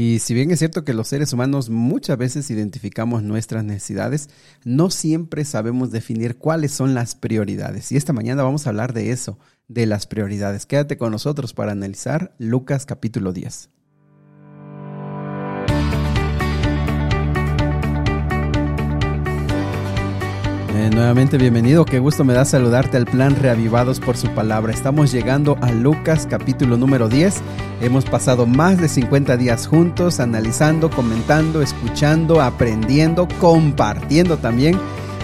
Y 0.00 0.20
si 0.20 0.32
bien 0.32 0.52
es 0.52 0.60
cierto 0.60 0.84
que 0.84 0.94
los 0.94 1.08
seres 1.08 1.32
humanos 1.32 1.70
muchas 1.70 2.16
veces 2.16 2.48
identificamos 2.50 3.24
nuestras 3.24 3.64
necesidades, 3.64 4.30
no 4.62 4.90
siempre 4.90 5.44
sabemos 5.44 5.90
definir 5.90 6.36
cuáles 6.36 6.70
son 6.70 6.94
las 6.94 7.16
prioridades. 7.16 7.90
Y 7.90 7.96
esta 7.96 8.12
mañana 8.12 8.44
vamos 8.44 8.64
a 8.64 8.70
hablar 8.70 8.92
de 8.92 9.10
eso, 9.10 9.40
de 9.66 9.86
las 9.86 10.06
prioridades. 10.06 10.66
Quédate 10.66 10.98
con 10.98 11.10
nosotros 11.10 11.52
para 11.52 11.72
analizar 11.72 12.32
Lucas 12.38 12.86
capítulo 12.86 13.32
10. 13.32 13.70
Nuevamente 20.98 21.38
bienvenido, 21.38 21.84
qué 21.84 22.00
gusto 22.00 22.24
me 22.24 22.34
da 22.34 22.44
saludarte 22.44 22.96
al 22.96 23.06
plan 23.06 23.36
Reavivados 23.36 24.00
por 24.00 24.16
su 24.16 24.28
palabra. 24.30 24.72
Estamos 24.72 25.12
llegando 25.12 25.56
a 25.60 25.70
Lucas 25.70 26.26
capítulo 26.28 26.76
número 26.76 27.08
10. 27.08 27.36
Hemos 27.80 28.04
pasado 28.04 28.46
más 28.46 28.78
de 28.78 28.88
50 28.88 29.36
días 29.36 29.68
juntos, 29.68 30.18
analizando, 30.18 30.90
comentando, 30.90 31.62
escuchando, 31.62 32.42
aprendiendo, 32.42 33.28
compartiendo 33.40 34.38
también 34.38 34.76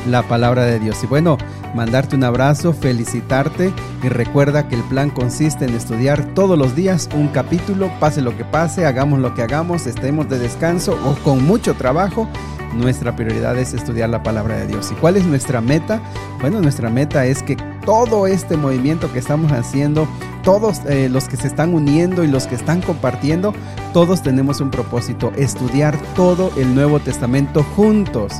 la 0.06 0.22
palabra 0.22 0.64
de 0.64 0.78
Dios. 0.78 1.02
Y 1.02 1.06
bueno, 1.06 1.38
mandarte 1.74 2.16
un 2.16 2.24
abrazo, 2.24 2.72
felicitarte 2.72 3.72
y 4.02 4.08
recuerda 4.08 4.68
que 4.68 4.76
el 4.76 4.82
plan 4.84 5.10
consiste 5.10 5.64
en 5.64 5.74
estudiar 5.74 6.24
todos 6.34 6.58
los 6.58 6.74
días 6.74 7.08
un 7.14 7.28
capítulo, 7.28 7.90
pase 8.00 8.20
lo 8.20 8.36
que 8.36 8.44
pase, 8.44 8.86
hagamos 8.86 9.18
lo 9.18 9.34
que 9.34 9.42
hagamos, 9.42 9.86
estemos 9.86 10.28
de 10.28 10.38
descanso 10.38 10.98
o 11.04 11.14
con 11.24 11.44
mucho 11.44 11.74
trabajo 11.74 12.28
nuestra 12.74 13.14
prioridad 13.14 13.56
es 13.58 13.72
estudiar 13.72 14.10
la 14.10 14.22
palabra 14.22 14.56
de 14.56 14.66
Dios. 14.66 14.90
¿Y 14.92 14.94
cuál 14.94 15.16
es 15.16 15.24
nuestra 15.24 15.60
meta? 15.60 16.00
Bueno, 16.40 16.60
nuestra 16.60 16.90
meta 16.90 17.24
es 17.26 17.42
que 17.42 17.56
todo 17.84 18.26
este 18.26 18.56
movimiento 18.56 19.12
que 19.12 19.18
estamos 19.18 19.52
haciendo, 19.52 20.08
todos 20.42 20.80
eh, 20.86 21.08
los 21.08 21.28
que 21.28 21.36
se 21.36 21.46
están 21.46 21.74
uniendo 21.74 22.24
y 22.24 22.28
los 22.28 22.46
que 22.46 22.54
están 22.54 22.82
compartiendo, 22.82 23.54
todos 23.92 24.22
tenemos 24.22 24.60
un 24.60 24.70
propósito, 24.70 25.32
estudiar 25.36 25.96
todo 26.14 26.50
el 26.56 26.74
Nuevo 26.74 27.00
Testamento 27.00 27.62
juntos. 27.76 28.32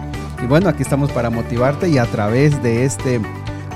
Y 0.43 0.47
bueno, 0.47 0.69
aquí 0.69 0.83
estamos 0.83 1.11
para 1.11 1.31
motivarte 1.31 1.89
y 1.89 1.99
a 1.99 2.07
través 2.07 2.63
de 2.63 2.85
este 2.85 3.21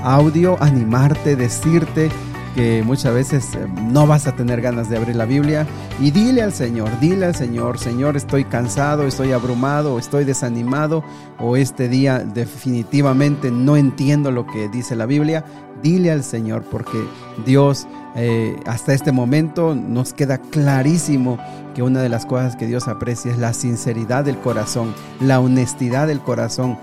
audio 0.03 0.57
animarte, 0.61 1.35
decirte 1.35 2.09
que 2.55 2.83
muchas 2.83 3.13
veces 3.13 3.55
eh, 3.55 3.67
no 3.83 4.07
vas 4.07 4.27
a 4.27 4.35
tener 4.35 4.61
ganas 4.61 4.89
de 4.89 4.97
abrir 4.97 5.15
la 5.15 5.25
Biblia 5.25 5.67
y 5.99 6.11
dile 6.11 6.41
al 6.41 6.53
Señor, 6.53 6.89
dile 6.99 7.25
al 7.25 7.35
Señor, 7.35 7.77
Señor, 7.77 8.17
estoy 8.17 8.43
cansado, 8.43 9.05
estoy 9.05 9.31
abrumado, 9.31 9.99
estoy 9.99 10.25
desanimado 10.25 11.03
o 11.37 11.57
este 11.57 11.87
día 11.89 12.19
definitivamente 12.19 13.51
no 13.51 13.77
entiendo 13.77 14.31
lo 14.31 14.45
que 14.47 14.67
dice 14.69 14.95
la 14.95 15.05
Biblia. 15.05 15.45
Dile 15.81 16.11
al 16.11 16.23
Señor 16.23 16.63
porque 16.63 16.97
Dios 17.45 17.87
eh, 18.15 18.55
hasta 18.65 18.93
este 18.93 19.11
momento 19.11 19.75
nos 19.75 20.13
queda 20.13 20.37
clarísimo 20.37 21.37
que 21.75 21.83
una 21.83 22.01
de 22.01 22.09
las 22.09 22.25
cosas 22.25 22.55
que 22.55 22.67
Dios 22.67 22.87
aprecia 22.87 23.31
es 23.31 23.37
la 23.37 23.53
sinceridad 23.53 24.25
del 24.25 24.37
corazón, 24.37 24.93
la 25.19 25.39
honestidad 25.39 26.07
del 26.07 26.19
corazón 26.19 26.77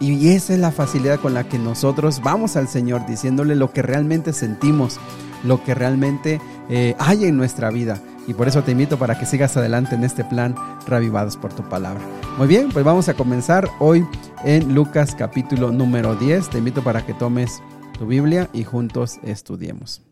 y 0.00 0.30
esa 0.30 0.54
es 0.54 0.58
la 0.58 0.70
facilidad 0.70 1.20
con 1.20 1.34
la 1.34 1.44
que 1.44 1.58
nosotros 1.58 2.22
vamos 2.22 2.56
al 2.56 2.68
Señor 2.68 3.04
diciéndole 3.06 3.54
lo 3.54 3.70
que 3.70 3.82
realmente 3.82 4.32
sentimos, 4.32 4.98
lo 5.44 5.62
que 5.62 5.74
realmente 5.74 6.40
eh, 6.70 6.96
hay 6.98 7.26
en 7.26 7.36
nuestra 7.36 7.70
vida. 7.70 8.00
Y 8.26 8.32
por 8.32 8.48
eso 8.48 8.62
te 8.62 8.72
invito 8.72 8.98
para 8.98 9.18
que 9.18 9.26
sigas 9.26 9.56
adelante 9.56 9.94
en 9.94 10.04
este 10.04 10.24
plan 10.24 10.54
Revivados 10.86 11.36
por 11.36 11.52
tu 11.52 11.62
palabra. 11.68 12.00
Muy 12.38 12.48
bien, 12.48 12.70
pues 12.72 12.84
vamos 12.84 13.08
a 13.08 13.14
comenzar 13.14 13.68
hoy 13.78 14.06
en 14.44 14.74
Lucas 14.74 15.14
capítulo 15.14 15.70
número 15.70 16.16
10. 16.16 16.48
Te 16.48 16.58
invito 16.58 16.82
para 16.82 17.04
que 17.04 17.12
tomes 17.12 17.62
tu 17.98 18.06
Biblia 18.06 18.48
y 18.52 18.64
juntos 18.64 19.18
estudiemos. 19.22 20.09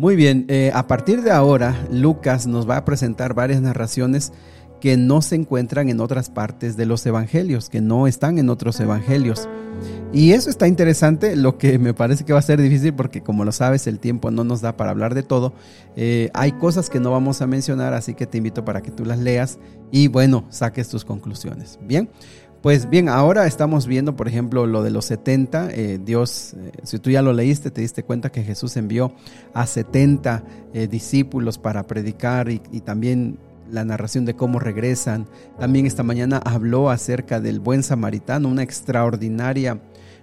Muy 0.00 0.16
bien, 0.16 0.46
eh, 0.48 0.70
a 0.72 0.86
partir 0.86 1.20
de 1.20 1.30
ahora 1.30 1.86
Lucas 1.90 2.46
nos 2.46 2.66
va 2.66 2.78
a 2.78 2.86
presentar 2.86 3.34
varias 3.34 3.60
narraciones 3.60 4.32
que 4.80 4.96
no 4.96 5.20
se 5.20 5.34
encuentran 5.34 5.90
en 5.90 6.00
otras 6.00 6.30
partes 6.30 6.78
de 6.78 6.86
los 6.86 7.04
evangelios, 7.04 7.68
que 7.68 7.82
no 7.82 8.06
están 8.06 8.38
en 8.38 8.48
otros 8.48 8.80
evangelios. 8.80 9.46
Y 10.10 10.32
eso 10.32 10.48
está 10.48 10.66
interesante, 10.66 11.36
lo 11.36 11.58
que 11.58 11.78
me 11.78 11.92
parece 11.92 12.24
que 12.24 12.32
va 12.32 12.38
a 12.38 12.42
ser 12.42 12.62
difícil 12.62 12.94
porque 12.94 13.20
como 13.20 13.44
lo 13.44 13.52
sabes 13.52 13.86
el 13.86 13.98
tiempo 13.98 14.30
no 14.30 14.42
nos 14.42 14.62
da 14.62 14.74
para 14.74 14.90
hablar 14.90 15.14
de 15.14 15.22
todo. 15.22 15.52
Eh, 15.96 16.30
hay 16.32 16.52
cosas 16.52 16.88
que 16.88 16.98
no 16.98 17.10
vamos 17.10 17.42
a 17.42 17.46
mencionar, 17.46 17.92
así 17.92 18.14
que 18.14 18.26
te 18.26 18.38
invito 18.38 18.64
para 18.64 18.80
que 18.80 18.90
tú 18.90 19.04
las 19.04 19.18
leas 19.18 19.58
y 19.92 20.08
bueno, 20.08 20.46
saques 20.48 20.88
tus 20.88 21.04
conclusiones. 21.04 21.78
Bien, 21.82 22.08
pues 22.62 22.90
bien, 22.90 23.08
ahora 23.08 23.46
estamos 23.46 23.86
viendo, 23.86 24.16
por 24.16 24.28
ejemplo, 24.28 24.66
lo 24.66 24.82
de 24.82 24.90
los 24.90 25.06
70. 25.06 25.70
Eh, 25.70 26.00
Dios, 26.04 26.54
eh, 26.54 26.72
si 26.82 26.98
tú 26.98 27.10
ya 27.10 27.22
lo 27.22 27.32
leíste, 27.32 27.70
te 27.70 27.80
diste 27.80 28.02
cuenta 28.02 28.30
que 28.30 28.42
Jesús 28.42 28.76
envió 28.76 29.12
a 29.54 29.66
70 29.66 30.44
discípulos 30.88 31.58
para 31.58 31.86
predicar 31.86 32.48
y, 32.48 32.62
y 32.70 32.80
también 32.80 33.38
la 33.70 33.84
narración 33.84 34.24
de 34.24 34.34
cómo 34.34 34.58
regresan. 34.58 35.26
También 35.58 35.86
esta 35.86 36.02
mañana 36.02 36.38
habló 36.38 36.90
acerca 36.90 37.40
del 37.40 37.60
buen 37.60 37.82
samaritano, 37.82 38.48
una 38.48 38.62
extraordinaria, 38.62 39.80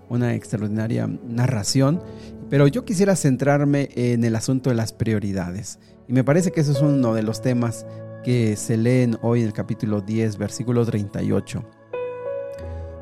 una 0.10 0.34
extraordinaria 0.34 1.08
narración. 1.08 2.02
Pero 2.50 2.68
yo 2.68 2.86
quisiera 2.86 3.16
centrarme 3.16 3.90
en 3.96 4.24
el 4.24 4.36
asunto 4.36 4.70
de 4.70 4.76
las 4.76 4.94
prioridades. 4.94 5.80
Y 6.08 6.14
me 6.14 6.24
parece 6.24 6.52
que 6.52 6.62
eso 6.62 6.72
es 6.72 6.82
uno 6.82 7.14
de 7.14 7.24
los 7.24 7.42
temas 7.42 7.86
que 8.24 8.56
se 8.56 8.78
leen 8.78 9.18
hoy 9.22 9.42
en 9.42 9.48
el 9.48 9.54
capítulo 9.54 10.02
10, 10.02 10.38
versículo 10.38 10.86
38. 10.86 11.64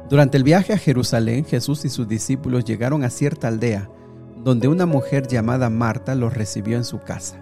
Durante 0.09 0.37
el 0.37 0.43
viaje 0.43 0.71
a 0.71 0.77
Jerusalén, 0.77 1.45
Jesús 1.45 1.83
y 1.83 1.89
sus 1.89 2.07
discípulos 2.07 2.63
llegaron 2.63 3.03
a 3.03 3.09
cierta 3.09 3.47
aldea, 3.47 3.89
donde 4.37 4.67
una 4.67 4.85
mujer 4.85 5.27
llamada 5.27 5.71
Marta 5.71 6.13
los 6.13 6.35
recibió 6.35 6.77
en 6.77 6.83
su 6.83 6.99
casa. 6.99 7.37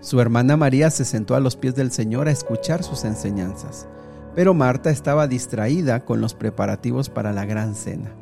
Su 0.00 0.20
hermana 0.20 0.56
María 0.56 0.90
se 0.90 1.04
sentó 1.04 1.36
a 1.36 1.40
los 1.40 1.54
pies 1.54 1.76
del 1.76 1.92
Señor 1.92 2.26
a 2.26 2.32
escuchar 2.32 2.82
sus 2.82 3.04
enseñanzas, 3.04 3.86
pero 4.34 4.52
Marta 4.52 4.90
estaba 4.90 5.28
distraída 5.28 6.04
con 6.04 6.20
los 6.20 6.34
preparativos 6.34 7.08
para 7.08 7.32
la 7.32 7.44
gran 7.44 7.76
cena. 7.76 8.12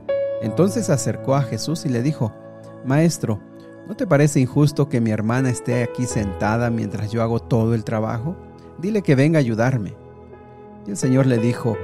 Entonces 0.42 0.86
se 0.86 0.92
acercó 0.92 1.34
a 1.34 1.42
Jesús 1.42 1.86
y 1.86 1.88
le 1.88 2.02
dijo, 2.02 2.34
Maestro, 2.84 3.40
¿no 3.88 3.96
te 3.96 4.06
parece 4.06 4.40
injusto 4.40 4.90
que 4.90 5.00
mi 5.00 5.10
hermana 5.10 5.48
esté 5.48 5.82
aquí 5.82 6.04
sentada 6.04 6.68
mientras 6.68 7.10
yo 7.10 7.22
hago 7.22 7.40
todo 7.40 7.74
el 7.74 7.84
trabajo? 7.84 8.36
Dile 8.78 9.00
que 9.00 9.14
venga 9.14 9.38
a 9.38 9.40
ayudarme. 9.40 9.94
Y 10.86 10.90
el 10.90 10.98
Señor 10.98 11.24
le 11.24 11.38
dijo, 11.38 11.78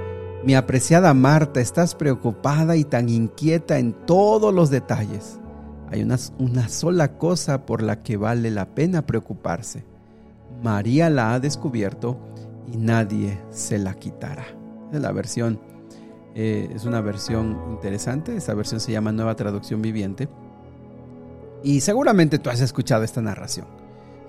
Mi 0.45 0.55
apreciada 0.55 1.13
Marta, 1.15 1.61
estás 1.61 1.95
preocupada 1.95 2.77
y 2.77 2.85
tan 2.85 3.09
inquieta 3.09 3.79
en 3.79 3.93
todos 3.93 4.55
los 4.55 4.71
detalles. 4.71 5.41
Hay 5.91 6.03
una, 6.03 6.69
sola 6.69 7.17
cosa 7.19 7.65
por 7.65 7.83
la 7.83 8.03
que 8.03 8.17
vale 8.17 8.51
la 8.51 8.75
pena 8.75 9.07
preocuparse. 9.07 9.85
María 10.63 11.11
la 11.11 11.35
ha 11.35 11.41
descubierto 11.41 12.19
y 12.73 12.77
nadie 12.77 13.41
se 13.51 13.79
la 13.79 13.95
quitará. 13.95 14.47
Es 14.93 15.01
la 15.01 15.13
versión, 15.13 15.61
eh, 16.35 16.71
es 16.75 16.85
una 16.85 17.01
versión 17.01 17.59
interesante. 17.71 18.37
Esta 18.37 18.55
versión 18.55 18.81
se 18.81 18.93
llama 18.93 19.13
Nueva 19.13 19.37
Traducción 19.37 19.83
Viviente. 19.83 20.29
Y 21.63 21.81
seguramente 21.81 22.39
tú 22.39 22.51
has 22.51 22.61
escuchado 22.61 23.05
esta 23.05 23.21
narración. 23.21 23.67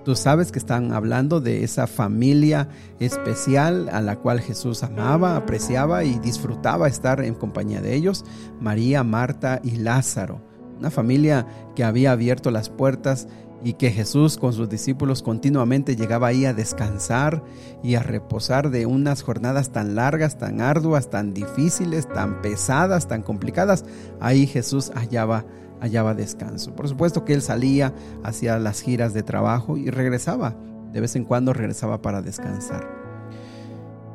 Tú 0.08 0.16
sabes 0.16 0.52
que 0.52 0.58
están 0.58 0.94
hablando 0.94 1.42
de 1.42 1.64
esa 1.64 1.86
familia 1.86 2.70
especial 2.98 3.90
a 3.92 4.00
la 4.00 4.16
cual 4.16 4.40
Jesús 4.40 4.82
amaba, 4.82 5.36
apreciaba 5.36 6.02
y 6.02 6.18
disfrutaba 6.18 6.88
estar 6.88 7.20
en 7.20 7.34
compañía 7.34 7.82
de 7.82 7.94
ellos, 7.94 8.24
María, 8.58 9.04
Marta 9.04 9.60
y 9.62 9.72
Lázaro 9.72 10.40
una 10.78 10.90
familia 10.90 11.46
que 11.76 11.84
había 11.84 12.12
abierto 12.12 12.50
las 12.50 12.70
puertas 12.70 13.28
y 13.62 13.74
que 13.74 13.90
Jesús 13.90 14.38
con 14.38 14.54
sus 14.54 14.68
discípulos 14.68 15.22
continuamente 15.22 15.94
llegaba 15.94 16.28
ahí 16.28 16.46
a 16.46 16.54
descansar 16.54 17.42
y 17.82 17.96
a 17.96 18.02
reposar 18.02 18.70
de 18.70 18.86
unas 18.86 19.22
jornadas 19.22 19.72
tan 19.72 19.94
largas, 19.94 20.38
tan 20.38 20.62
arduas, 20.62 21.10
tan 21.10 21.34
difíciles, 21.34 22.08
tan 22.08 22.40
pesadas, 22.40 23.08
tan 23.08 23.22
complicadas. 23.22 23.84
Ahí 24.20 24.46
Jesús 24.46 24.90
hallaba, 24.94 25.44
hallaba 25.80 26.14
descanso. 26.14 26.74
Por 26.74 26.88
supuesto 26.88 27.24
que 27.24 27.34
él 27.34 27.42
salía 27.42 27.94
hacia 28.22 28.58
las 28.58 28.80
giras 28.80 29.14
de 29.14 29.22
trabajo 29.22 29.76
y 29.76 29.90
regresaba. 29.90 30.56
De 30.92 31.00
vez 31.00 31.16
en 31.16 31.24
cuando 31.24 31.52
regresaba 31.52 32.00
para 32.00 32.22
descansar. 32.22 32.88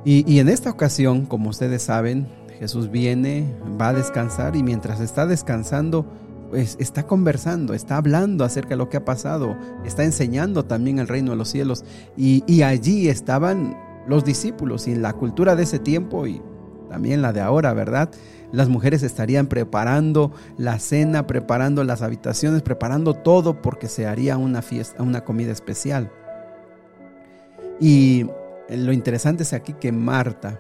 Y, 0.06 0.30
y 0.32 0.40
en 0.40 0.50
esta 0.50 0.70
ocasión, 0.70 1.26
como 1.26 1.50
ustedes 1.50 1.84
saben, 1.84 2.28
Jesús 2.60 2.90
viene, 2.90 3.54
va 3.80 3.90
a 3.90 3.94
descansar 3.94 4.56
y 4.56 4.64
mientras 4.64 5.00
está 5.00 5.26
descansando, 5.26 6.06
pues, 6.54 6.78
está 6.80 7.08
conversando, 7.08 7.74
está 7.74 7.98
hablando 7.98 8.46
acerca 8.46 8.70
de 8.70 8.76
lo 8.76 8.88
que 8.88 8.98
ha 8.98 9.04
pasado, 9.04 9.58
está 9.86 10.04
enseñando 10.04 10.64
también 10.64 11.00
el 11.00 11.08
reino 11.08 11.32
de 11.32 11.38
los 11.38 11.50
cielos. 11.50 11.84
Y, 12.16 12.62
allí 12.62 13.10
estaban 13.10 13.76
los 14.08 14.24
discípulos 14.24 14.88
y 14.88 14.92
en 14.92 15.02
la 15.02 15.14
cultura 15.14 15.56
de 15.56 15.64
ese 15.64 15.80
tiempo 15.80 16.28
y 16.28 16.44
también 16.94 17.24
la 17.24 17.34
de 17.34 17.42
ahora, 17.42 17.74
¿verdad? 17.74 18.12
Las 18.52 18.70
mujeres 18.70 19.02
estarían 19.02 19.48
preparando 19.48 20.32
la 20.60 20.78
cena, 20.78 21.26
preparando 21.26 21.84
las 21.84 22.04
habitaciones, 22.04 22.62
preparando 22.62 23.16
todo 23.16 23.64
porque 23.64 23.88
se 23.88 24.06
haría 24.06 24.38
una 24.38 24.62
fiesta, 24.62 25.02
una 25.02 25.22
comida 25.24 25.52
especial. 25.52 26.12
Y 27.80 28.28
lo 28.70 28.94
interesante 28.94 29.42
es 29.42 29.54
aquí 29.54 29.74
que 29.74 29.92
Marta 29.92 30.60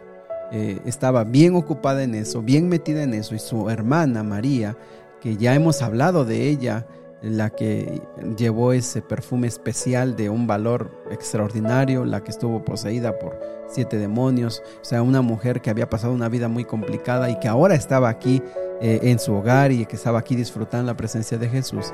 eh, 0.51 0.79
estaba 0.85 1.23
bien 1.23 1.55
ocupada 1.55 2.01
en 2.01 2.15
eso, 2.15 2.41
bien 2.41 2.67
metida 2.67 3.03
en 3.03 3.13
eso, 3.13 3.35
y 3.35 3.39
su 3.39 3.69
hermana 3.69 4.23
María 4.23 4.75
que 5.21 5.37
ya 5.37 5.53
hemos 5.53 5.83
hablado 5.83 6.25
de 6.25 6.49
ella, 6.49 6.87
la 7.23 7.49
que 7.49 8.01
llevó 8.37 8.73
ese 8.73 9.01
perfume 9.01 9.47
especial 9.47 10.15
de 10.15 10.29
un 10.29 10.45
valor 10.45 10.91
extraordinario, 11.09 12.03
la 12.03 12.21
que 12.21 12.31
estuvo 12.31 12.65
poseída 12.65 13.17
por 13.17 13.39
siete 13.69 13.97
demonios, 13.97 14.61
o 14.81 14.85
sea, 14.85 15.01
una 15.01 15.21
mujer 15.21 15.61
que 15.61 15.69
había 15.69 15.89
pasado 15.89 16.13
una 16.13 16.27
vida 16.27 16.49
muy 16.49 16.65
complicada 16.65 17.29
y 17.29 17.39
que 17.39 17.47
ahora 17.47 17.75
estaba 17.75 18.09
aquí 18.09 18.43
eh, 18.81 18.99
en 19.03 19.19
su 19.19 19.33
hogar 19.33 19.71
y 19.71 19.85
que 19.85 19.95
estaba 19.95 20.19
aquí 20.19 20.35
disfrutando 20.35 20.87
la 20.87 20.97
presencia 20.97 21.37
de 21.37 21.49
Jesús. 21.49 21.93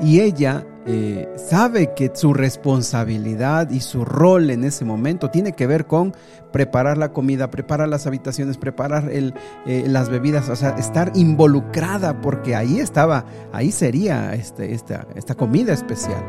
Y 0.00 0.20
ella 0.20 0.66
eh, 0.84 1.26
sabe 1.36 1.94
que 1.94 2.10
su 2.14 2.34
responsabilidad 2.34 3.70
y 3.70 3.80
su 3.80 4.04
rol 4.04 4.50
en 4.50 4.64
ese 4.64 4.84
momento 4.84 5.30
tiene 5.30 5.52
que 5.52 5.66
ver 5.66 5.86
con 5.86 6.14
preparar 6.52 6.98
la 6.98 7.12
comida, 7.12 7.50
preparar 7.50 7.88
las 7.88 8.06
habitaciones, 8.06 8.58
preparar 8.58 9.10
el, 9.10 9.34
eh, 9.66 9.84
las 9.88 10.10
bebidas, 10.10 10.48
o 10.50 10.56
sea, 10.56 10.70
estar 10.70 11.12
involucrada 11.14 12.20
porque 12.20 12.54
ahí 12.54 12.78
estaba, 12.78 13.24
ahí 13.52 13.72
sería 13.72 14.34
este, 14.34 14.74
esta, 14.74 15.06
esta 15.14 15.34
comida 15.34 15.72
especial. 15.72 16.22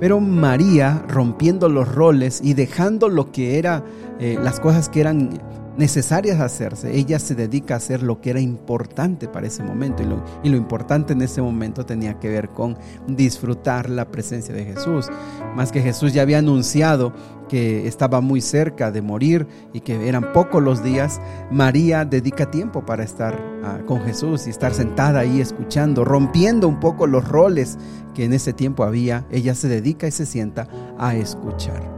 Pero 0.00 0.20
María, 0.20 1.04
rompiendo 1.08 1.68
los 1.68 1.92
roles 1.92 2.40
y 2.42 2.54
dejando 2.54 3.08
lo 3.08 3.32
que 3.32 3.58
era, 3.58 3.82
eh, 4.18 4.38
las 4.42 4.60
cosas 4.60 4.88
que 4.88 5.00
eran 5.00 5.40
necesarias 5.78 6.40
hacerse, 6.40 6.96
ella 6.96 7.20
se 7.20 7.36
dedica 7.36 7.74
a 7.74 7.76
hacer 7.76 8.02
lo 8.02 8.20
que 8.20 8.30
era 8.30 8.40
importante 8.40 9.28
para 9.28 9.46
ese 9.46 9.62
momento. 9.62 10.02
Y 10.02 10.06
lo, 10.06 10.22
y 10.42 10.48
lo, 10.48 10.56
importante 10.56 11.12
en 11.12 11.22
ese 11.22 11.40
momento 11.40 11.86
tenía 11.86 12.18
que 12.18 12.28
ver 12.28 12.50
con 12.50 12.76
disfrutar 13.06 13.88
la 13.88 14.10
presencia 14.10 14.52
de 14.52 14.64
Jesús. 14.64 15.06
Más 15.54 15.70
que 15.70 15.80
Jesús 15.80 16.12
ya 16.12 16.22
había 16.22 16.38
anunciado 16.38 17.12
que 17.48 17.86
estaba 17.86 18.20
muy 18.20 18.40
cerca 18.40 18.90
de 18.90 19.02
morir 19.02 19.46
y 19.72 19.80
que 19.80 20.08
eran 20.08 20.32
pocos 20.32 20.62
los 20.62 20.82
días, 20.82 21.20
María 21.50 22.04
dedica 22.04 22.50
tiempo 22.50 22.84
para 22.84 23.04
estar 23.04 23.40
uh, 23.62 23.86
con 23.86 24.02
Jesús 24.02 24.48
y 24.48 24.50
estar 24.50 24.74
sentada 24.74 25.20
ahí 25.20 25.40
escuchando, 25.40 26.04
rompiendo 26.04 26.68
un 26.68 26.80
poco 26.80 27.06
los 27.06 27.26
roles 27.26 27.78
que 28.14 28.24
en 28.24 28.32
ese 28.32 28.52
tiempo 28.52 28.82
había. 28.82 29.26
Ella 29.30 29.54
se 29.54 29.68
dedica 29.68 30.08
y 30.08 30.10
se 30.10 30.26
sienta 30.26 30.68
a 30.98 31.14
escuchar. 31.14 31.97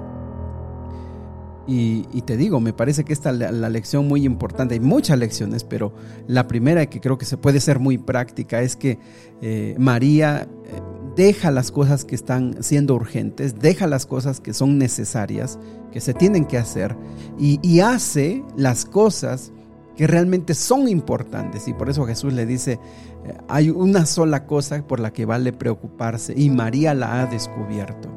Y, 1.67 2.03
te 2.23 2.37
digo, 2.37 2.59
me 2.59 2.73
parece 2.73 3.05
que 3.05 3.13
esta 3.13 3.31
es 3.31 3.37
la, 3.39 3.69
lección 3.69 4.09
muy 4.09 4.25
importante. 4.25 4.75
Hay 4.75 4.81
muchas 4.81 5.19
lecciones, 5.19 5.63
pero 5.63 5.93
la 6.27 6.49
primera 6.49 6.87
que 6.87 7.01
creo 7.01 7.17
que 7.17 7.25
se 7.25 7.37
puede 7.37 7.61
ser 7.61 7.79
muy 7.79 7.97
práctica 7.97 8.61
es 8.63 8.75
que 8.75 8.99
eh, 9.41 9.77
María 9.79 10.49
eh, 10.65 10.81
deja 11.17 11.51
las 11.51 11.71
cosas 11.71 12.05
que 12.05 12.15
están 12.15 12.63
siendo 12.63 12.95
urgentes, 12.95 13.59
deja 13.61 13.87
las 13.87 14.07
cosas 14.07 14.41
que 14.41 14.53
son 14.53 14.79
necesarias, 14.79 15.59
que 15.93 16.01
se 16.01 16.15
tienen 16.15 16.45
que 16.45 16.59
hacer, 16.59 16.97
y, 17.39 17.81
hace 17.81 18.43
las 18.57 18.85
cosas 18.85 19.53
que 19.97 20.07
realmente 20.07 20.55
son 20.55 20.89
importantes. 20.89 21.69
Y 21.69 21.75
por 21.75 21.89
eso 21.89 22.07
Jesús 22.07 22.33
le 22.33 22.47
dice, 22.47 22.81
eh, 23.27 23.37
hay 23.49 23.71
una 23.71 24.07
sola 24.07 24.47
cosa 24.47 24.83
por 24.83 24.99
la 24.99 25.13
que 25.13 25.25
vale 25.25 25.53
preocuparse, 25.53 26.35
y 26.37 26.51
María 26.51 26.95
la 26.95 27.23
ha 27.23 27.27
descubierto. 27.27 28.09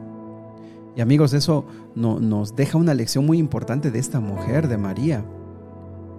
Y 0.95 1.01
amigos, 1.01 1.33
eso 1.33 1.65
nos 1.95 2.55
deja 2.55 2.77
una 2.77 2.93
lección 2.93 3.25
muy 3.25 3.39
importante 3.39 3.89
de 3.89 3.99
esta 3.99 4.19
mujer, 4.19 4.67
de 4.67 4.77
María. 4.77 5.25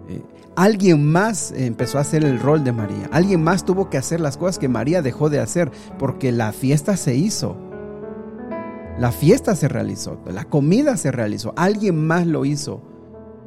Eh, 0.08 0.20
alguien 0.56 1.04
más 1.10 1.52
empezó 1.52 1.98
a 1.98 2.00
hacer 2.02 2.24
el 2.24 2.40
rol 2.40 2.64
de 2.64 2.72
María. 2.72 3.08
Alguien 3.12 3.42
más 3.42 3.64
tuvo 3.64 3.88
que 3.88 3.98
hacer 3.98 4.20
las 4.20 4.36
cosas 4.36 4.58
que 4.58 4.68
María 4.68 5.00
dejó 5.00 5.30
de 5.30 5.38
hacer 5.40 5.70
porque 5.98 6.32
la 6.32 6.52
fiesta 6.52 6.96
se 6.96 7.14
hizo. 7.14 7.56
La 8.98 9.10
fiesta 9.10 9.56
se 9.56 9.66
realizó, 9.66 10.20
la 10.26 10.44
comida 10.44 10.96
se 10.96 11.10
realizó. 11.10 11.52
Alguien 11.56 12.06
más 12.06 12.26
lo 12.26 12.44
hizo 12.44 12.80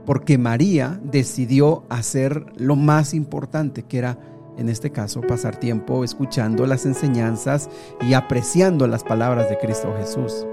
porque 0.06 0.38
María 0.38 1.00
decidió 1.04 1.84
hacer 1.90 2.46
lo 2.58 2.76
más 2.76 3.14
importante, 3.14 3.84
que 3.84 3.98
era 3.98 4.20
en 4.58 4.68
este 4.70 4.92
caso 4.92 5.22
pasar 5.22 5.58
tiempo 5.58 6.04
escuchando 6.04 6.66
las 6.66 6.86
enseñanzas 6.86 7.70
y 8.02 8.14
apreciando 8.14 8.88
las 8.88 9.04
palabras 9.04 9.50
de 9.50 9.58
Cristo 9.58 9.94
Jesús. 9.98 10.46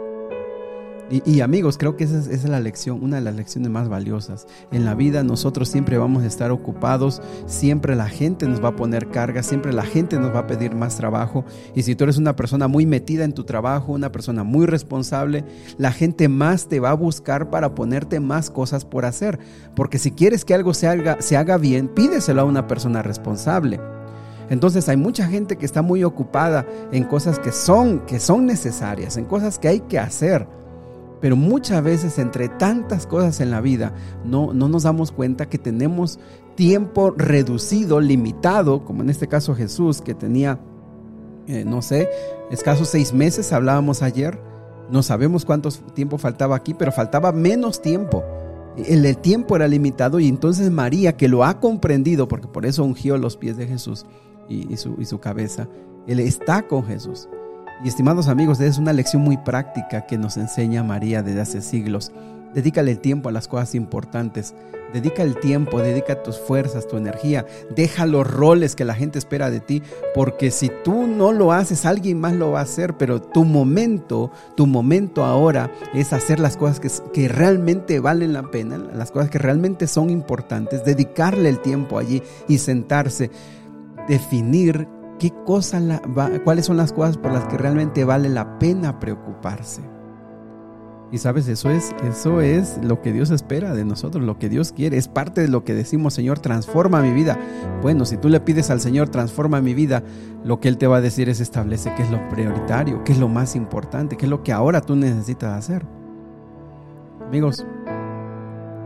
Y, 1.10 1.42
amigos, 1.42 1.76
creo 1.76 1.96
que 1.96 2.04
esa 2.04 2.18
es, 2.18 2.44
la 2.44 2.60
lección, 2.60 3.02
una 3.02 3.16
de 3.16 3.22
las 3.22 3.34
lecciones 3.34 3.70
más 3.70 3.88
valiosas. 3.90 4.46
En 4.72 4.86
la 4.86 4.94
vida 4.94 5.22
nosotros 5.22 5.68
siempre 5.68 5.98
vamos 5.98 6.22
a 6.22 6.26
estar 6.26 6.50
ocupados, 6.50 7.20
siempre 7.46 7.94
la 7.94 8.08
gente 8.08 8.48
nos 8.48 8.64
va 8.64 8.68
a 8.68 8.76
poner 8.76 9.10
carga, 9.10 9.42
siempre 9.42 9.74
la 9.74 9.84
gente 9.84 10.18
nos 10.18 10.34
va 10.34 10.40
a 10.40 10.46
pedir 10.46 10.74
más 10.74 10.96
trabajo. 10.96 11.44
Y 11.74 11.82
si 11.82 11.94
tú 11.94 12.04
eres 12.04 12.16
una 12.16 12.36
persona 12.36 12.68
muy 12.68 12.86
metida 12.86 13.24
en 13.24 13.34
tu 13.34 13.44
trabajo, 13.44 13.92
una 13.92 14.12
persona 14.12 14.44
muy 14.44 14.64
responsable, 14.64 15.44
la 15.76 15.92
gente 15.92 16.28
más 16.28 16.68
te 16.68 16.80
va 16.80 16.90
a 16.90 16.94
buscar 16.94 17.50
para 17.50 17.74
ponerte 17.74 18.18
más 18.18 18.48
cosas 18.48 18.86
por 18.86 19.04
hacer. 19.04 19.38
Porque 19.76 19.98
si 19.98 20.10
quieres 20.10 20.46
que 20.46 20.54
algo 20.54 20.72
se 20.72 20.88
haga, 20.88 21.20
se 21.20 21.36
haga 21.36 21.58
bien, 21.58 21.88
pídeselo 21.88 22.40
a 22.40 22.44
una 22.44 22.66
persona 22.66 23.02
responsable. 23.02 23.78
Entonces 24.48 24.88
hay 24.88 24.96
mucha 24.96 25.26
gente 25.26 25.56
que 25.56 25.66
está 25.66 25.82
muy 25.82 26.02
ocupada 26.02 26.66
en 26.92 27.04
cosas 27.04 27.38
que 27.38 27.52
son, 27.52 28.00
que 28.06 28.20
son 28.20 28.46
necesarias, 28.46 29.18
en 29.18 29.26
cosas 29.26 29.58
que 29.58 29.68
hay 29.68 29.80
que 29.80 29.98
hacer 29.98 30.46
pero 31.24 31.36
muchas 31.36 31.82
veces 31.82 32.18
entre 32.18 32.50
tantas 32.50 33.06
cosas 33.06 33.40
en 33.40 33.50
la 33.50 33.62
vida 33.62 33.94
no, 34.26 34.52
no 34.52 34.68
nos 34.68 34.82
damos 34.82 35.10
cuenta 35.10 35.48
que 35.48 35.56
tenemos 35.56 36.18
tiempo 36.54 37.14
reducido, 37.16 37.98
limitado, 37.98 38.84
como 38.84 39.00
en 39.00 39.08
este 39.08 39.26
caso 39.26 39.54
Jesús, 39.54 40.02
que 40.02 40.12
tenía, 40.12 40.60
eh, 41.46 41.64
no 41.64 41.80
sé, 41.80 42.10
escasos 42.50 42.90
seis 42.90 43.14
meses, 43.14 43.54
hablábamos 43.54 44.02
ayer, 44.02 44.38
no 44.90 45.02
sabemos 45.02 45.46
cuánto 45.46 45.70
tiempo 45.94 46.18
faltaba 46.18 46.56
aquí, 46.56 46.74
pero 46.74 46.92
faltaba 46.92 47.32
menos 47.32 47.80
tiempo. 47.80 48.22
El, 48.76 49.16
tiempo 49.16 49.56
era 49.56 49.66
limitado 49.66 50.20
y 50.20 50.28
entonces 50.28 50.70
María, 50.70 51.16
que 51.16 51.28
lo 51.28 51.42
ha 51.42 51.58
comprendido, 51.58 52.28
porque 52.28 52.48
por 52.48 52.66
eso 52.66 52.84
ungió 52.84 53.16
los 53.16 53.38
pies 53.38 53.56
de 53.56 53.66
Jesús 53.66 54.04
y, 54.46 54.76
su, 54.76 54.96
y 54.98 55.06
su 55.06 55.20
cabeza, 55.20 55.68
él 56.06 56.20
está 56.20 56.68
con 56.68 56.84
Jesús. 56.84 57.30
Y 57.82 57.88
estimados 57.88 58.28
amigos, 58.28 58.60
es 58.60 58.78
una 58.78 58.92
lección 58.92 59.22
muy 59.22 59.36
práctica 59.36 60.06
que 60.06 60.16
nos 60.16 60.36
enseña 60.36 60.82
María 60.82 61.22
desde 61.22 61.40
hace 61.40 61.60
siglos. 61.60 62.12
Dedícale 62.54 62.92
el 62.92 63.00
tiempo 63.00 63.28
a 63.28 63.32
las 63.32 63.48
cosas 63.48 63.74
importantes. 63.74 64.54
Dedica 64.92 65.24
el 65.24 65.40
tiempo, 65.40 65.82
dedica 65.82 66.22
tus 66.22 66.38
fuerzas, 66.38 66.86
tu 66.86 66.96
energía. 66.96 67.44
Deja 67.74 68.06
los 68.06 68.24
roles 68.30 68.76
que 68.76 68.84
la 68.84 68.94
gente 68.94 69.18
espera 69.18 69.50
de 69.50 69.58
ti, 69.58 69.82
porque 70.14 70.52
si 70.52 70.70
tú 70.84 71.08
no 71.08 71.32
lo 71.32 71.50
haces, 71.50 71.84
alguien 71.84 72.20
más 72.20 72.34
lo 72.34 72.52
va 72.52 72.60
a 72.60 72.62
hacer. 72.62 72.96
Pero 72.96 73.20
tu 73.20 73.44
momento, 73.44 74.30
tu 74.56 74.68
momento 74.68 75.24
ahora 75.24 75.72
es 75.94 76.12
hacer 76.12 76.38
las 76.38 76.56
cosas 76.56 76.78
que, 76.78 76.88
que 77.12 77.26
realmente 77.26 77.98
valen 77.98 78.32
la 78.32 78.44
pena, 78.52 78.78
las 78.78 79.10
cosas 79.10 79.30
que 79.30 79.38
realmente 79.38 79.88
son 79.88 80.10
importantes. 80.10 80.84
Dedicarle 80.84 81.48
el 81.48 81.58
tiempo 81.58 81.98
allí 81.98 82.22
y 82.46 82.58
sentarse. 82.58 83.32
Definir 84.06 84.86
qué 85.24 85.32
cosa 85.46 85.80
cuáles 86.44 86.66
son 86.66 86.76
las 86.76 86.92
cosas 86.92 87.16
por 87.16 87.32
las 87.32 87.46
que 87.46 87.56
realmente 87.56 88.04
vale 88.04 88.28
la 88.28 88.58
pena 88.58 89.00
preocuparse. 89.00 89.80
Y 91.12 91.16
sabes, 91.16 91.48
eso 91.48 91.70
es, 91.70 91.94
eso 92.04 92.42
es 92.42 92.78
lo 92.82 93.00
que 93.00 93.10
Dios 93.10 93.30
espera 93.30 93.72
de 93.72 93.86
nosotros, 93.86 94.22
lo 94.22 94.38
que 94.38 94.50
Dios 94.50 94.72
quiere, 94.72 94.98
es 94.98 95.08
parte 95.08 95.40
de 95.40 95.48
lo 95.48 95.64
que 95.64 95.72
decimos, 95.72 96.12
Señor, 96.12 96.40
transforma 96.40 97.00
mi 97.00 97.12
vida. 97.12 97.38
Bueno, 97.80 98.04
si 98.04 98.18
tú 98.18 98.28
le 98.28 98.40
pides 98.40 98.68
al 98.68 98.82
Señor, 98.82 99.08
transforma 99.08 99.62
mi 99.62 99.72
vida, 99.72 100.02
lo 100.44 100.60
que 100.60 100.68
Él 100.68 100.76
te 100.76 100.88
va 100.88 100.98
a 100.98 101.00
decir 101.00 101.30
es 101.30 101.40
establece 101.40 101.94
qué 101.96 102.02
es 102.02 102.10
lo 102.10 102.28
prioritario, 102.28 103.02
qué 103.04 103.12
es 103.12 103.18
lo 103.18 103.28
más 103.28 103.56
importante, 103.56 104.18
qué 104.18 104.26
es 104.26 104.30
lo 104.30 104.42
que 104.42 104.52
ahora 104.52 104.82
tú 104.82 104.94
necesitas 104.94 105.56
hacer. 105.56 105.86
Amigos, 107.26 107.64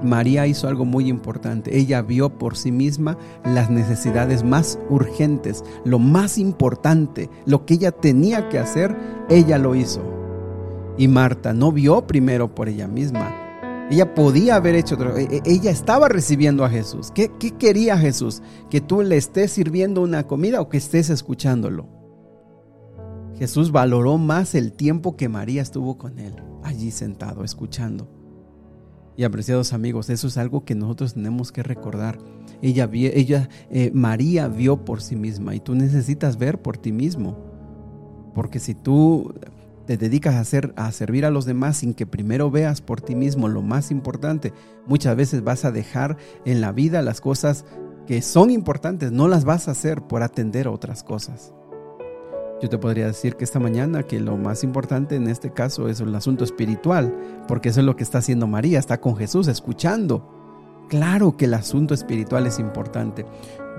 María 0.03 0.47
hizo 0.47 0.69
algo 0.69 0.85
muy 0.85 1.09
importante. 1.09 1.77
Ella 1.77 2.03
vio 2.03 2.31
por 2.39 2.57
sí 2.57 2.73
misma 2.73 3.19
las 3.45 3.71
necesidades 3.71 4.45
más 4.45 4.79
urgentes, 4.89 5.65
lo 5.85 5.99
más 5.99 6.39
importante, 6.39 7.29
lo 7.47 7.67
que 7.67 7.75
ella 7.75 7.93
tenía 7.93 8.49
que 8.49 8.59
hacer, 8.59 8.97
ella 9.29 9.59
lo 9.59 9.75
hizo. 9.75 10.03
Y 10.97 11.09
Marta 11.09 11.53
no 11.53 11.73
vio 11.73 12.07
primero 12.07 12.55
por 12.55 12.69
ella 12.69 12.89
misma. 12.89 13.35
Ella 13.91 14.15
podía 14.15 14.57
haber 14.57 14.75
hecho 14.75 14.97
otro. 14.97 15.17
E, 15.17 15.25
e, 15.25 15.43
ella 15.47 15.71
estaba 15.71 16.09
recibiendo 16.09 16.65
a 16.65 16.71
Jesús. 16.71 17.11
¿Qué, 17.15 17.31
¿Qué, 17.39 17.53
quería 17.53 17.97
Jesús? 17.97 18.43
¿Que 18.69 18.81
tú 18.81 19.03
le 19.03 19.17
estés 19.17 19.53
sirviendo 19.53 20.03
una 20.03 20.27
comida 20.27 20.61
o 20.61 20.69
que 20.69 20.77
estés 20.77 21.09
escuchándolo? 21.11 21.89
Jesús 23.39 23.71
valoró 23.71 24.19
más 24.19 24.55
el 24.55 24.73
tiempo 24.73 25.17
que 25.17 25.29
María 25.29 25.63
estuvo 25.63 25.97
con 25.97 26.19
él, 26.19 26.35
allí 26.65 26.91
sentado, 26.91 27.45
escuchando. 27.45 28.18
Y 29.19 29.25
apreciados 29.25 29.73
amigos, 29.73 30.11
eso 30.11 30.29
es 30.29 30.39
algo 30.39 30.65
que 30.65 30.77
nosotros 30.77 31.15
tenemos 31.15 31.51
que 31.51 31.65
recordar. 31.65 32.21
Ella, 32.63 32.89
ella 32.93 33.49
eh, 33.69 33.91
María 33.93 34.47
vio 34.47 34.85
por 34.85 35.03
sí 35.03 35.17
misma 35.17 35.57
y 35.57 35.61
tú 35.61 35.75
necesitas 35.75 36.39
ver 36.39 36.63
por 36.63 36.79
ti 36.79 36.93
mismo. 36.93 37.37
Porque 38.33 38.61
si 38.61 38.77
tú 38.77 39.35
te 39.87 39.97
dedicas 39.97 40.37
a, 40.37 40.41
hacer, 40.41 40.73
a 40.77 40.93
servir 40.93 41.27
a 41.27 41.31
los 41.31 41.47
demás 41.47 41.79
sin 41.79 41.95
que 41.95 42.07
primero 42.07 42.49
veas 42.53 42.81
por 42.81 43.01
ti 43.01 43.17
mismo 43.17 43.49
lo 43.49 43.61
más 43.61 43.91
importante, 43.91 44.53
muchas 44.87 45.17
veces 45.17 45.43
vas 45.43 45.65
a 45.65 45.73
dejar 45.73 46.17
en 46.45 46.61
la 46.61 46.71
vida 46.71 47.03
las 47.03 47.21
cosas 47.21 47.65
que 48.07 48.23
son 48.23 48.53
importantes, 48.53 49.11
no 49.11 49.27
las 49.27 49.45
vas 49.45 49.67
a 49.67 49.73
hacer 49.73 50.01
por 50.03 50.23
atender 50.23 50.69
a 50.69 50.71
otras 50.71 51.03
cosas. 51.03 51.53
Yo 52.61 52.69
te 52.69 52.79
podría 52.79 53.07
decir 53.07 53.37
que 53.37 53.45
esta 53.45 53.61
mañana 53.61 54.03
que 54.03 54.19
lo 54.19 54.37
más 54.37 54.65
importante 54.65 55.15
en 55.15 55.29
este 55.29 55.53
caso 55.53 55.89
es 55.89 56.01
el 56.01 56.15
asunto 56.15 56.43
espiritual, 56.43 57.15
porque 57.47 57.69
eso 57.69 57.81
es 57.81 57.87
lo 57.87 57.95
que 57.95 58.03
está 58.03 58.19
haciendo 58.19 58.49
María, 58.49 58.81
está 58.81 59.01
con 59.01 59.17
Jesús 59.17 59.47
escuchando. 59.47 60.87
Claro 60.89 61.37
que 61.37 61.45
el 61.45 61.55
asunto 61.55 61.95
espiritual 61.95 62.47
es 62.47 62.59
importante. 62.59 63.25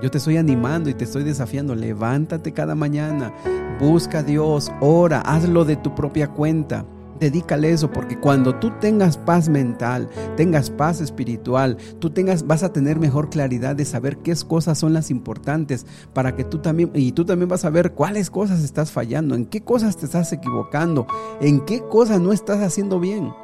Yo 0.00 0.10
te 0.10 0.16
estoy 0.16 0.38
animando 0.38 0.88
y 0.88 0.94
te 0.94 1.04
estoy 1.04 1.24
desafiando. 1.24 1.74
Levántate 1.74 2.52
cada 2.52 2.74
mañana, 2.74 3.34
busca 3.78 4.20
a 4.20 4.22
Dios, 4.22 4.72
ora, 4.80 5.20
hazlo 5.20 5.66
de 5.66 5.76
tu 5.76 5.94
propia 5.94 6.28
cuenta. 6.28 6.86
Dedícale 7.20 7.70
eso 7.70 7.90
porque 7.90 8.18
cuando 8.18 8.54
tú 8.54 8.72
tengas 8.80 9.18
paz 9.18 9.50
mental, 9.50 10.08
tengas 10.36 10.70
paz 10.70 11.02
espiritual, 11.02 11.76
tú 11.98 12.08
tengas 12.08 12.46
vas 12.46 12.62
a 12.62 12.72
tener 12.72 12.98
mejor 12.98 13.28
claridad 13.28 13.76
de 13.76 13.84
saber 13.84 14.16
qué 14.18 14.34
cosas 14.48 14.78
son 14.78 14.94
las 14.94 15.10
importantes 15.10 15.84
para 16.14 16.34
que 16.34 16.44
tú 16.44 16.58
también 16.58 16.90
y 16.94 17.12
tú 17.12 17.26
también 17.26 17.48
vas 17.50 17.66
a 17.66 17.70
ver 17.70 17.92
cuáles 17.92 18.30
cosas 18.30 18.64
estás 18.64 18.90
fallando, 18.90 19.34
en 19.34 19.44
qué 19.44 19.62
cosas 19.62 19.98
te 19.98 20.06
estás 20.06 20.32
equivocando, 20.32 21.06
en 21.42 21.60
qué 21.66 21.82
cosas 21.82 22.20
no 22.20 22.32
estás 22.32 22.60
haciendo 22.62 22.98
bien, 23.00 23.34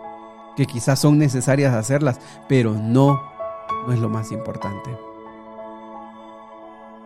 que 0.57 0.65
quizás 0.65 0.99
son 0.99 1.19
necesarias 1.19 1.75
hacerlas, 1.75 2.19
pero 2.49 2.73
no 2.73 3.21
no 3.87 3.93
es 3.93 4.01
lo 4.01 4.09
más 4.09 4.33
importante. 4.33 4.91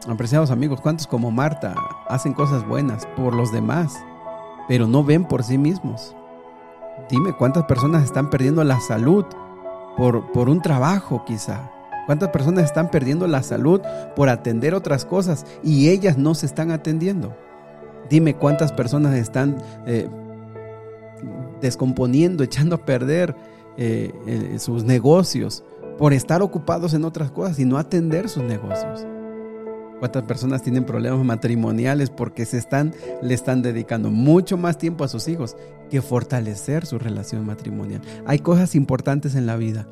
Apreciados 0.08 0.50
amigos, 0.50 0.80
¿cuántos 0.80 1.06
como 1.06 1.30
Marta 1.30 1.74
hacen 2.08 2.32
cosas 2.32 2.66
buenas 2.66 3.06
por 3.16 3.34
los 3.34 3.52
demás, 3.52 4.02
pero 4.68 4.86
no 4.86 5.02
ven 5.04 5.24
por 5.24 5.42
sí 5.42 5.58
mismos? 5.58 6.14
Dime, 7.09 7.33
¿cuántas 7.33 7.64
personas 7.64 8.04
están 8.04 8.30
perdiendo 8.30 8.62
la 8.64 8.80
salud 8.80 9.25
por, 9.97 10.30
por 10.33 10.49
un 10.49 10.62
trabajo 10.62 11.25
quizá? 11.25 11.71
¿Cuántas 12.07 12.30
personas 12.30 12.64
están 12.64 12.90
perdiendo 12.90 13.26
la 13.26 13.42
salud 13.42 13.80
por 14.16 14.28
atender 14.28 14.75
otras 14.75 15.04
cosas 15.04 15.47
y 15.62 15.90
ellas 15.90 16.19
no 16.19 16.35
se 16.35 16.47
están 16.47 16.71
atendiendo? 16.71 17.37
Dime 18.09 18.35
cuántas 18.35 18.73
personas 18.73 19.14
están 19.14 19.59
eh, 19.87 20.09
descomponiendo, 21.61 22.42
echando 22.42 22.75
a 22.75 22.85
perder 22.85 23.37
eh, 23.76 24.12
eh, 24.26 24.59
sus 24.59 24.83
negocios 24.83 25.62
por 25.99 26.12
estar 26.12 26.42
ocupados 26.42 26.95
en 26.95 27.04
otras 27.04 27.30
cosas 27.30 27.59
y 27.61 27.64
no 27.64 27.78
atender 27.78 28.28
sus 28.28 28.42
negocios. 28.42 29.07
¿Cuántas 30.00 30.23
personas 30.23 30.62
tienen 30.62 30.85
problemas 30.85 31.23
matrimoniales 31.23 32.09
porque 32.09 32.47
se 32.47 32.57
están, 32.57 32.95
le 33.21 33.35
están 33.35 33.61
dedicando 33.61 34.11
mucho 34.11 34.57
más 34.57 34.78
tiempo 34.78 35.04
a 35.04 35.09
sus 35.09 35.28
hijos 35.28 35.57
que 35.90 36.00
fortalecer 36.00 36.87
su 36.87 36.99
relación 36.99 37.45
matrimonial? 37.45 38.00
Hay 38.26 38.38
cosas 38.38 38.75
importantes 38.75 39.35
en 39.35 39.45
la 39.45 39.57
vida 39.57 39.87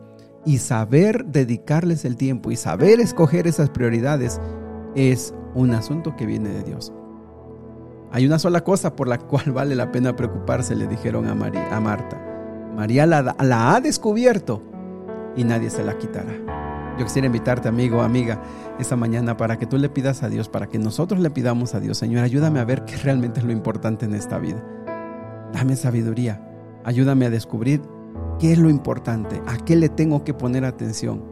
y 0.47 0.59
saber 0.59 1.27
dedicarles 1.27 2.07
el 2.07 2.17
tiempo 2.17 2.51
y 2.51 2.57
saber 2.57 3.01
escoger 3.01 3.47
esas 3.47 3.69
prioridades 3.69 4.41
es 4.95 5.35
un 5.55 5.73
asunto 5.73 6.17
que 6.17 6.25
viene 6.25 6.49
de 6.49 6.63
Dios. 6.63 6.91
Hay 8.11 8.25
una 8.25 8.39
sola 8.39 8.65
cosa 8.65 8.97
por 8.97 9.09
la 9.09 9.19
cual 9.19 9.53
vale 9.53 9.75
la 9.75 9.93
pena 9.93 10.17
preocuparse, 10.17 10.75
le 10.75 10.87
dijeron 10.87 11.27
a, 11.27 11.35
María, 11.35 11.69
a 11.77 11.81
Marta. 11.81 12.19
María 12.75 13.05
la, 13.05 13.37
la 13.39 13.75
ha 13.75 13.81
descubierto 13.83 14.63
y 15.37 15.45
nadie 15.45 15.69
se 15.69 15.85
la 15.85 15.99
quitará. 15.99 16.58
Yo 16.99 17.05
quisiera 17.05 17.27
invitarte, 17.27 17.69
amigo, 17.69 18.03
amiga, 18.03 18.43
esta 18.81 18.97
mañana 18.97 19.37
para 19.37 19.57
que 19.57 19.67
tú 19.67 19.79
le 19.79 19.89
pidas 19.89 20.25
a 20.25 20.29
Dios, 20.29 20.49
para 20.49 20.67
que 20.67 20.81
nosotros 20.81 21.21
le 21.21 21.31
pidamos 21.31 21.77
a 21.77 21.81
Dios, 21.81 21.97
Señor, 21.97 22.25
ayúdame 22.25 22.59
a 22.59 22.65
ver 22.65 22.85
qué 22.85 22.97
realmente 22.97 23.39
es 23.39 23.47
lo 23.47 23.53
importante 23.53 24.05
en 24.05 24.15
esta 24.15 24.39
vida. 24.39 24.65
Dame 25.53 25.77
sabiduría, 25.77 26.45
ayúdame 26.85 27.27
a 27.27 27.31
descubrir 27.31 27.83
qué 28.41 28.53
es 28.53 28.59
lo 28.59 28.69
importante, 28.69 29.41
a 29.47 29.59
qué 29.59 29.77
le 29.77 29.89
tengo 29.89 30.25
que 30.25 30.35
poner 30.35 30.65
atención, 30.65 31.23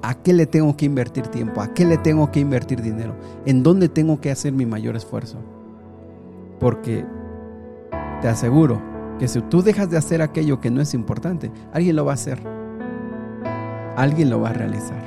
a 0.00 0.14
qué 0.14 0.32
le 0.32 0.46
tengo 0.46 0.74
que 0.74 0.86
invertir 0.86 1.26
tiempo, 1.26 1.60
a 1.60 1.74
qué 1.74 1.84
le 1.84 1.98
tengo 1.98 2.32
que 2.32 2.40
invertir 2.40 2.80
dinero, 2.80 3.14
en 3.44 3.62
dónde 3.62 3.90
tengo 3.90 4.22
que 4.22 4.30
hacer 4.30 4.54
mi 4.54 4.64
mayor 4.64 4.96
esfuerzo. 4.96 5.36
Porque 6.58 7.04
te 8.22 8.28
aseguro 8.28 8.80
que 9.18 9.28
si 9.28 9.42
tú 9.42 9.60
dejas 9.60 9.90
de 9.90 9.98
hacer 9.98 10.22
aquello 10.22 10.60
que 10.60 10.70
no 10.70 10.80
es 10.80 10.94
importante, 10.94 11.52
alguien 11.74 11.96
lo 11.96 12.06
va 12.06 12.12
a 12.12 12.14
hacer 12.14 12.59
alguien 13.96 14.30
lo 14.30 14.40
va 14.40 14.50
a 14.50 14.54
realizar. 14.54 15.02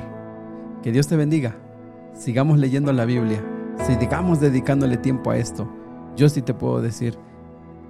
Que 0.82 0.92
Dios 0.92 1.06
te 1.06 1.16
bendiga. 1.16 1.56
Sigamos 2.14 2.58
leyendo 2.58 2.92
la 2.92 3.04
Biblia. 3.04 3.42
Sigamos 3.86 4.40
dedicándole 4.40 4.96
tiempo 4.96 5.30
a 5.30 5.36
esto. 5.36 5.68
Yo 6.16 6.28
sí 6.28 6.42
te 6.42 6.54
puedo 6.54 6.80
decir 6.80 7.18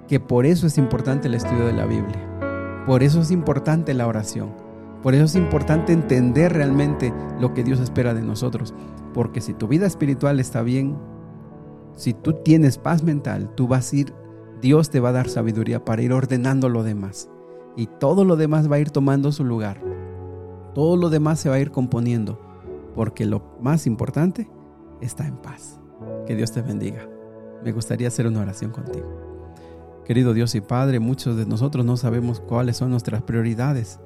que 0.07 0.19
por 0.19 0.45
eso 0.45 0.67
es 0.67 0.77
importante 0.77 1.27
el 1.27 1.35
estudio 1.35 1.65
de 1.65 1.73
la 1.73 1.85
Biblia. 1.85 2.83
Por 2.85 3.03
eso 3.03 3.21
es 3.21 3.31
importante 3.31 3.93
la 3.93 4.07
oración. 4.07 4.53
Por 5.03 5.13
eso 5.13 5.25
es 5.25 5.35
importante 5.35 5.93
entender 5.93 6.53
realmente 6.53 7.13
lo 7.39 7.53
que 7.53 7.63
Dios 7.63 7.79
espera 7.79 8.13
de 8.13 8.21
nosotros. 8.21 8.73
Porque 9.13 9.41
si 9.41 9.53
tu 9.53 9.67
vida 9.67 9.85
espiritual 9.85 10.39
está 10.39 10.61
bien, 10.61 10.97
si 11.95 12.13
tú 12.13 12.33
tienes 12.43 12.77
paz 12.77 13.03
mental, 13.03 13.53
tú 13.55 13.67
vas 13.67 13.91
a 13.91 13.95
ir, 13.95 14.13
Dios 14.61 14.89
te 14.89 14.99
va 14.99 15.09
a 15.09 15.13
dar 15.13 15.29
sabiduría 15.29 15.85
para 15.85 16.01
ir 16.01 16.11
ordenando 16.11 16.69
lo 16.69 16.83
demás. 16.83 17.29
Y 17.75 17.87
todo 17.87 18.25
lo 18.25 18.35
demás 18.35 18.69
va 18.71 18.77
a 18.77 18.79
ir 18.79 18.89
tomando 18.89 19.31
su 19.31 19.43
lugar. 19.43 19.94
Todo 20.75 20.97
lo 20.97 21.09
demás 21.09 21.39
se 21.39 21.47
va 21.47 21.55
a 21.55 21.59
ir 21.59 21.71
componiendo, 21.71 22.37
porque 22.95 23.25
lo 23.25 23.41
más 23.61 23.87
importante 23.87 24.49
está 24.99 25.25
en 25.25 25.37
paz. 25.37 25.79
Que 26.27 26.35
Dios 26.35 26.51
te 26.51 26.61
bendiga. 26.61 27.07
Me 27.63 27.71
gustaría 27.71 28.09
hacer 28.09 28.27
una 28.27 28.41
oración 28.41 28.71
contigo. 28.71 29.07
Querido 30.03 30.33
Dios 30.33 30.53
y 30.53 30.59
Padre, 30.59 30.99
muchos 30.99 31.37
de 31.37 31.45
nosotros 31.45 31.85
no 31.85 31.95
sabemos 31.95 32.41
cuáles 32.41 32.75
son 32.75 32.89
nuestras 32.89 33.21
prioridades. 33.21 34.01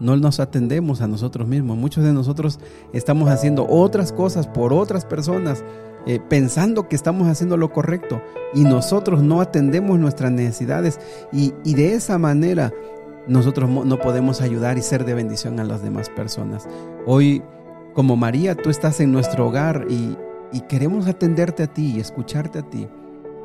No 0.00 0.16
nos 0.16 0.40
atendemos 0.40 1.02
a 1.02 1.06
nosotros 1.06 1.46
mismos. 1.46 1.76
Muchos 1.76 2.02
de 2.02 2.14
nosotros 2.14 2.60
estamos 2.94 3.28
haciendo 3.28 3.66
otras 3.68 4.10
cosas 4.10 4.46
por 4.46 4.72
otras 4.72 5.04
personas, 5.04 5.64
eh, 6.06 6.18
pensando 6.30 6.88
que 6.88 6.96
estamos 6.96 7.28
haciendo 7.28 7.58
lo 7.58 7.74
correcto 7.74 8.22
y 8.54 8.64
nosotros 8.64 9.22
no 9.22 9.42
atendemos 9.42 9.98
nuestras 9.98 10.32
necesidades 10.32 10.98
y, 11.30 11.52
y 11.62 11.74
de 11.74 11.92
esa 11.92 12.16
manera 12.16 12.72
nosotros 13.26 13.68
no 13.68 13.98
podemos 13.98 14.40
ayudar 14.40 14.78
y 14.78 14.82
ser 14.82 15.04
de 15.04 15.14
bendición 15.14 15.58
a 15.58 15.64
las 15.64 15.82
demás 15.82 16.08
personas. 16.10 16.68
Hoy, 17.06 17.42
como 17.94 18.16
María, 18.16 18.54
tú 18.54 18.70
estás 18.70 19.00
en 19.00 19.12
nuestro 19.12 19.46
hogar 19.46 19.86
y, 19.88 20.16
queremos 20.68 21.06
atenderte 21.06 21.64
a 21.64 21.66
ti 21.66 21.92
y 21.96 22.00
escucharte 22.00 22.60
a 22.60 22.62
ti 22.62 22.88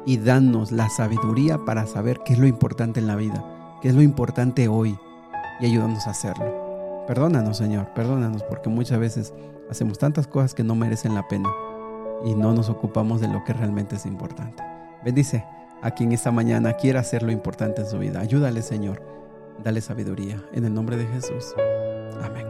y 0.06 0.18
darnos 0.18 0.72
la 0.72 0.88
sabiduría 0.90 1.58
para 1.58 1.86
saber 1.86 2.22
qué 2.24 2.34
es 2.34 2.40
lo 2.40 2.48
importante 2.48 3.02
en 3.02 3.08
la 3.08 3.18
vida, 3.18 3.44
qué 3.82 3.90
es 3.90 3.96
lo 3.96 4.02
importante 4.02 4.70
hoy 4.70 4.98
y 5.60 5.66
ayúdanos 5.66 6.08
a 6.08 6.12
hacerlo. 6.12 7.04
Perdónanos, 7.08 7.58
Señor, 7.58 7.94
perdónanos 7.94 8.44
porque 8.44 8.70
muchas 8.70 8.98
veces 8.98 9.34
hacemos 9.70 10.00
tantas 10.00 10.26
cosas 10.26 10.54
que 10.54 10.64
no 10.64 10.74
merecen 10.74 11.14
la 11.14 11.28
pena 11.28 11.50
y 12.24 12.34
no 12.34 12.54
nos 12.54 12.70
ocupamos 12.70 13.20
de 13.20 13.28
lo 13.28 13.44
que 13.44 13.52
realmente 13.52 13.98
es 13.98 14.06
importante. 14.06 14.64
Bendice 15.04 15.44
a 15.82 15.92
quien 15.92 16.14
esta 16.14 16.32
mañana 16.32 16.74
quiera 16.74 17.02
hacer 17.02 17.24
lo 17.24 17.32
importante 17.32 17.82
en 17.82 17.88
su 17.90 18.00
vida. 18.00 18.22
Ayúdale, 18.22 18.62
Señor 18.62 19.11
dale 19.64 19.82
sabiduría. 19.82 20.44
En 20.54 20.66
el 20.66 20.74
nombre 20.74 20.98
de 20.98 21.06
Jesús. 21.08 21.54
Amén. 22.22 22.46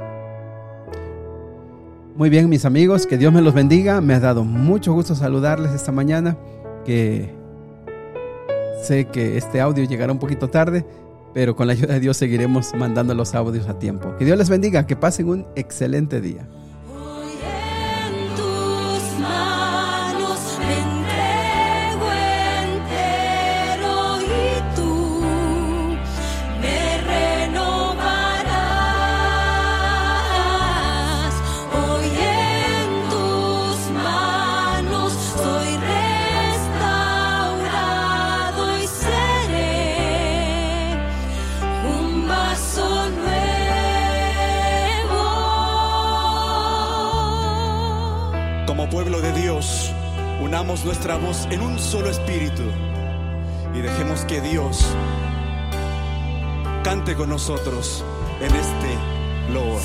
Muy 2.16 2.30
bien, 2.30 2.50
mis 2.50 2.66
amigos, 2.66 3.08
que 3.08 3.18
Dios 3.18 3.34
me 3.34 3.42
los 3.42 3.54
bendiga. 3.54 4.02
Me 4.02 4.14
ha 4.14 4.20
dado 4.20 4.44
mucho 4.44 4.94
gusto 4.94 5.16
saludarles 5.16 5.72
esta 5.72 5.92
mañana. 5.92 6.38
Que 6.86 7.34
sé 8.82 9.06
que 9.06 9.38
este 9.38 9.62
audio 9.62 9.84
llegará 9.84 10.12
un 10.12 10.20
poquito 10.20 10.50
tarde, 10.50 10.86
pero 11.34 11.56
con 11.56 11.68
la 11.68 11.74
ayuda 11.74 11.94
de 11.94 12.00
Dios 12.00 12.18
seguiremos 12.18 12.74
mandando 12.76 13.14
los 13.14 13.34
audios 13.36 13.68
a 13.68 13.80
tiempo. 13.80 14.16
Que 14.18 14.26
Dios 14.26 14.38
les 14.38 14.50
bendiga, 14.50 14.86
que 14.86 14.96
pasen 14.96 15.30
un 15.30 15.48
excelente 15.56 16.22
día. 16.22 16.48
Nuestra 50.92 51.16
voz 51.16 51.48
en 51.50 51.62
un 51.62 51.80
solo 51.80 52.10
espíritu 52.10 52.64
y 53.74 53.80
dejemos 53.80 54.26
que 54.26 54.42
Dios 54.42 54.86
cante 56.84 57.16
con 57.16 57.30
nosotros 57.30 58.04
en 58.42 58.54
este 58.54 59.54
loor. 59.54 59.80